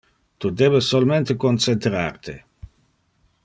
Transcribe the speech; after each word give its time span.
Tu 0.39 0.47
debe 0.61 0.79
solmente 0.85 1.37
concentrar 1.43 2.17
te. 2.29 2.35